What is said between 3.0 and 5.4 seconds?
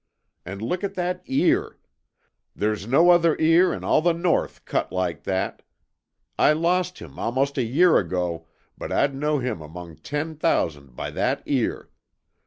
other ear in all the north cut like